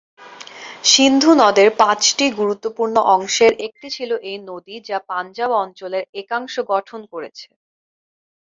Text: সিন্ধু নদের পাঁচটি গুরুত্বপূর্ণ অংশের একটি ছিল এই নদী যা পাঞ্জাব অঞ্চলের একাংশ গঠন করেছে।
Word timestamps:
সিন্ধু 0.85 1.31
নদের 1.41 1.69
পাঁচটি 1.81 2.25
গুরুত্বপূর্ণ 2.39 2.95
অংশের 3.15 3.51
একটি 3.67 3.87
ছিল 3.95 4.11
এই 4.23 4.37
নদী 4.49 4.75
যা 4.89 4.97
পাঞ্জাব 5.09 5.51
অঞ্চলের 5.63 6.03
একাংশ 6.21 6.53
গঠন 6.71 7.01
করেছে। 7.13 7.47